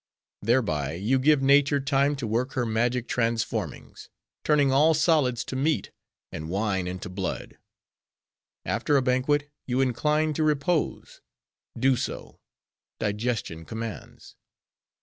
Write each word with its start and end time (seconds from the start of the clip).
Thereby 0.41 0.93
you 0.93 1.19
give 1.19 1.43
nature 1.43 1.79
time 1.79 2.15
to 2.15 2.25
work 2.25 2.53
her 2.53 2.65
magic 2.65 3.07
transformings; 3.07 4.09
turning 4.43 4.71
all 4.71 4.95
solids 4.95 5.43
to 5.43 5.55
meat, 5.55 5.91
and 6.31 6.49
wine 6.49 6.87
into 6.87 7.07
blood. 7.07 7.59
After 8.65 8.97
a 8.97 9.03
banquet 9.03 9.51
you 9.67 9.79
incline 9.79 10.33
to 10.33 10.43
repose:—do 10.43 11.95
so: 11.97 12.39
digestion 12.99 13.63
commands. 13.63 14.35